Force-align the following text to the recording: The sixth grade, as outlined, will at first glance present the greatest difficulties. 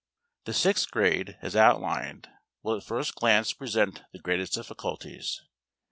The 0.45 0.53
sixth 0.53 0.89
grade, 0.89 1.37
as 1.43 1.55
outlined, 1.55 2.27
will 2.63 2.75
at 2.75 2.83
first 2.83 3.13
glance 3.13 3.53
present 3.53 4.01
the 4.11 4.17
greatest 4.17 4.53
difficulties. 4.53 5.43